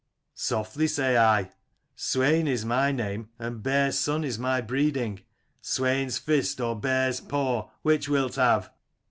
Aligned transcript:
"'Softly,' 0.33 0.87
say 0.87 1.15
I: 1.15 1.51
'Swain 1.95 2.47
is 2.47 2.65
my 2.65 2.91
name 2.91 3.29
and 3.37 3.61
Bear's 3.61 3.99
son 3.99 4.23
is 4.23 4.39
my 4.39 4.59
breeding. 4.59 5.19
Swain's 5.61 6.17
fist 6.17 6.59
or 6.59 6.75
bear's 6.75 7.19
paw, 7.21 7.69
which 7.83 8.09
wilt 8.09 8.33
have 8.37 8.73